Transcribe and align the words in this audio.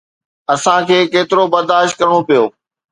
اسان 0.53 0.79
کي 0.87 0.97
ڪيترو 1.13 1.43
برداشت 1.53 1.93
ڪرڻو 1.99 2.19
پيو. 2.27 2.43